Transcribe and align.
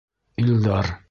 Илдар... 0.43 0.91